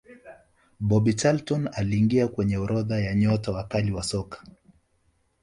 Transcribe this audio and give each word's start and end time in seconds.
bobby 0.79 1.13
charlton 1.13 1.69
aliingia 1.73 2.27
kwenye 2.27 2.57
orodha 2.57 2.99
ya 2.99 3.15
nyota 3.15 3.51
wakali 3.51 3.91
wa 3.91 4.03
soka 4.03 4.43